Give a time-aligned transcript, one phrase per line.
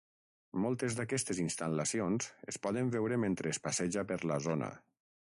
[0.61, 4.71] Moltes d'aquestes instal·lacions es poden veure mentre es passeja per la zona.